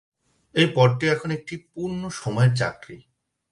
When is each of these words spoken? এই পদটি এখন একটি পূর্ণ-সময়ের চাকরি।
এই 0.55 0.67
পদটি 0.75 1.05
এখন 1.07 1.29
একটি 1.31 1.55
পূর্ণ-সময়ের 1.71 2.51
চাকরি। 2.55 2.97